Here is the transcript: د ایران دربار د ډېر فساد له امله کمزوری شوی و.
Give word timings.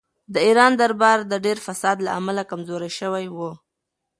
د 0.33 0.35
ایران 0.47 0.71
دربار 0.81 1.19
د 1.31 1.33
ډېر 1.45 1.57
فساد 1.67 1.97
له 2.05 2.11
امله 2.19 2.41
کمزوری 2.51 2.91
شوی 2.99 3.25
و. 3.35 3.37